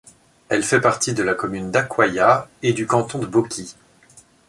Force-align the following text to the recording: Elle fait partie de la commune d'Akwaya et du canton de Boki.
Elle 0.49 0.63
fait 0.63 0.81
partie 0.81 1.13
de 1.13 1.21
la 1.21 1.35
commune 1.35 1.69
d'Akwaya 1.69 2.49
et 2.63 2.73
du 2.73 2.87
canton 2.87 3.19
de 3.19 3.27
Boki. 3.27 3.75